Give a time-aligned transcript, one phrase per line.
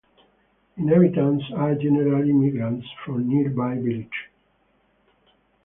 [0.77, 4.09] Inhabitants are generally migrants from nearby villages.